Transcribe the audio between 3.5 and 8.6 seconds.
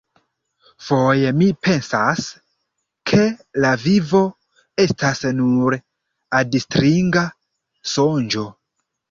la vivo estas nur adstringa sonĝo.